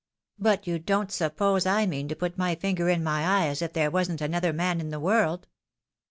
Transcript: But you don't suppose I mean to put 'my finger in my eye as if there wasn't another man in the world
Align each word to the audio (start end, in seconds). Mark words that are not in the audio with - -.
But 0.39 0.65
you 0.65 0.79
don't 0.79 1.11
suppose 1.11 1.67
I 1.67 1.85
mean 1.85 2.07
to 2.07 2.15
put 2.15 2.35
'my 2.35 2.55
finger 2.55 2.89
in 2.89 3.03
my 3.03 3.23
eye 3.23 3.45
as 3.45 3.61
if 3.61 3.73
there 3.73 3.91
wasn't 3.91 4.19
another 4.21 4.51
man 4.51 4.81
in 4.81 4.89
the 4.89 4.99
world 4.99 5.45